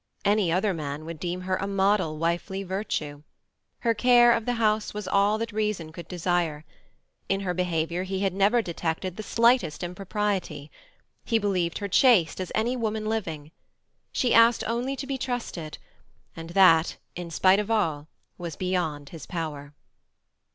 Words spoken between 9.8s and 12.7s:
impropriety. He believed her chaste as